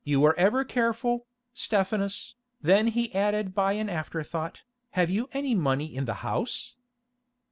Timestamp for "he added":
2.87-3.53